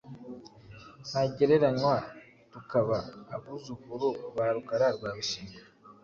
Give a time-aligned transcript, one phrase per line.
[1.07, 1.95] ntagereranywa,
[2.53, 2.97] tukaba
[3.35, 5.59] abuzukuru ba Rukara rwa Bishingwe.”